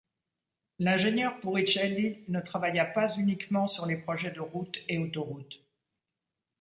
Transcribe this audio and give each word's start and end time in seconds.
L'ingénieur 0.79 1.39
Puricelli 1.39 2.23
ne 2.27 2.39
travailla 2.39 2.85
pas 2.85 3.15
uniquement 3.17 3.67
sur 3.67 3.85
les 3.85 3.97
projets 3.97 4.31
de 4.31 4.39
routes 4.39 4.79
et 4.89 4.97
autoroutes. 4.97 5.59